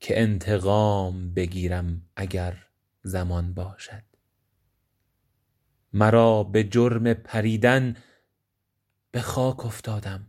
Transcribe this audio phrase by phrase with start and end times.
[0.00, 2.66] که انتقام بگیرم اگر
[3.02, 4.02] زمان باشد.
[5.92, 7.96] مرا به جرم پریدن
[9.10, 10.26] به خاک افتادم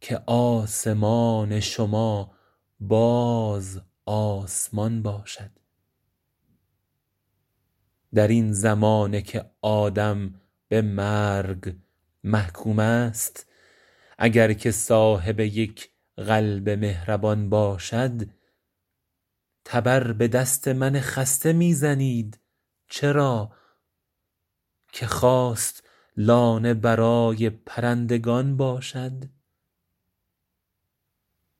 [0.00, 2.34] که آسمان شما
[2.80, 5.50] باز آسمان باشد.
[8.14, 10.34] در این زمانه که آدم
[10.68, 11.76] به مرگ
[12.24, 13.46] محکوم است
[14.18, 18.22] اگر که صاحب یک قلب مهربان باشد
[19.64, 22.40] تبر به دست من خسته می زنید
[22.88, 23.52] چرا؟
[24.92, 29.24] که خواست لانه برای پرندگان باشد.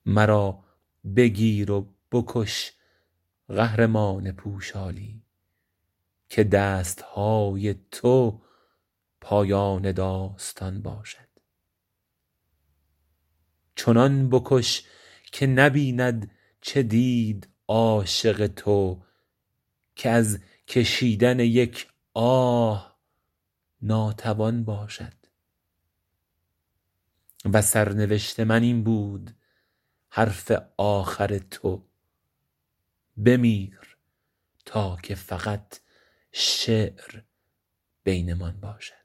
[0.07, 0.65] مرا
[1.17, 2.73] بگیر و بکش
[3.49, 5.23] قهرمان پوشالی
[6.29, 8.43] که دست های تو
[9.21, 11.29] پایان داستان باشد.
[13.77, 14.87] چنان بکش
[15.33, 16.31] که نبیند
[16.61, 19.03] چه دید عاشق تو
[19.97, 22.99] که از کشیدن یک آه
[23.83, 25.13] ناتوان باشد.
[27.53, 29.31] و سرنوشت من این بود
[30.09, 31.89] حرف آخر تو
[33.25, 33.97] بمیر
[34.65, 35.81] تا که فقط
[36.33, 37.23] شعر
[38.05, 39.02] بینمان باشد.